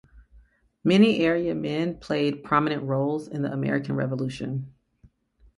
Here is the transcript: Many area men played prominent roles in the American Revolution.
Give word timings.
Many 0.83 1.19
area 1.19 1.53
men 1.53 1.99
played 1.99 2.43
prominent 2.43 2.81
roles 2.81 3.27
in 3.27 3.43
the 3.43 3.51
American 3.53 3.95
Revolution. 3.95 4.73